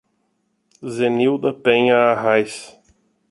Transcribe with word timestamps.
Zenilda 0.95 1.53
Penha 1.53 1.99
Arraes 2.09 2.55